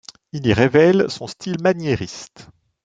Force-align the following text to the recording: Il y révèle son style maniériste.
Il 0.31 0.47
y 0.47 0.53
révèle 0.53 1.11
son 1.11 1.27
style 1.27 1.61
maniériste. 1.61 2.47